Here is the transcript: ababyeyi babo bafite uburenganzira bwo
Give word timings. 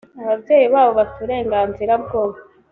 ababyeyi 0.23 0.65
babo 0.73 0.91
bafite 0.97 1.15
uburenganzira 1.21 1.93
bwo 2.03 2.21